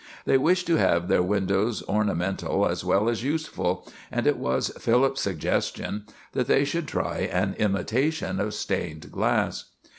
They 0.25 0.39
wished 0.39 0.65
to 0.65 0.77
have 0.77 1.07
their 1.09 1.21
windows 1.21 1.83
ornamental 1.87 2.67
as 2.67 2.83
well 2.83 3.07
as 3.07 3.23
useful; 3.23 3.87
and 4.11 4.25
it 4.25 4.37
was 4.37 4.69
Philip's 4.79 5.21
suggestion 5.21 6.05
that 6.31 6.47
they 6.47 6.65
should 6.65 6.87
try 6.87 7.19
an 7.31 7.53
imitation 7.59 8.39
of 8.39 8.55
stained 8.55 9.11
glass. 9.11 9.65